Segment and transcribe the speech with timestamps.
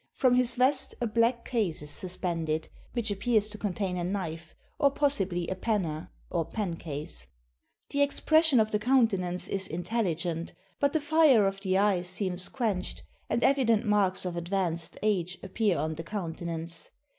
[0.13, 4.89] From his vest a black case is suspended, which appears to contain a knife, or
[4.89, 7.27] possibly a 'penner' or pencase.
[7.91, 13.03] The expression of the countenance is intelligent, but the fire of the eye seems quenched,
[13.29, 16.89] and evident marks of advanced age appear on the countenance.